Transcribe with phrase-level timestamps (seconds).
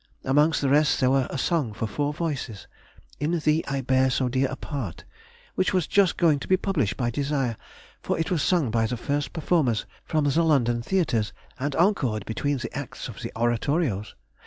[0.23, 2.65] Among the rest there was a song for four voices,
[3.19, 5.03] "In thee I bear so dear a part,"
[5.53, 7.55] which was just going to be published by desire,
[8.01, 12.57] for it was sung by the first performers from the London theatres, and encored, between
[12.57, 14.15] the acts of the oratorios.